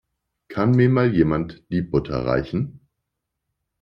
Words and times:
Kann 0.47 0.71
mir 0.71 0.89
mal 0.89 1.13
jemand 1.13 1.61
die 1.69 1.83
Butter 1.83 2.25
reichen? 2.25 2.79